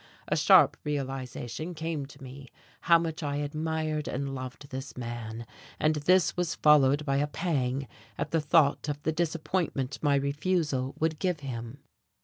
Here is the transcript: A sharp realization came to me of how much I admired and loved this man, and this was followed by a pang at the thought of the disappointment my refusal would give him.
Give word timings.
A 0.27 0.35
sharp 0.35 0.77
realization 0.83 1.75
came 1.75 2.07
to 2.07 2.23
me 2.23 2.45
of 2.45 2.49
how 2.87 2.97
much 2.97 3.21
I 3.21 3.35
admired 3.35 4.07
and 4.07 4.33
loved 4.33 4.71
this 4.71 4.97
man, 4.97 5.45
and 5.79 5.97
this 5.97 6.35
was 6.35 6.55
followed 6.55 7.05
by 7.05 7.17
a 7.17 7.27
pang 7.27 7.87
at 8.17 8.31
the 8.31 8.41
thought 8.41 8.89
of 8.89 8.99
the 9.03 9.11
disappointment 9.11 9.99
my 10.01 10.15
refusal 10.15 10.95
would 10.97 11.19
give 11.19 11.41
him. 11.41 11.83